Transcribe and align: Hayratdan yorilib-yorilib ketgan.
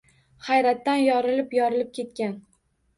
Hayratdan 0.47 1.03
yorilib-yorilib 1.09 1.95
ketgan. 2.03 2.39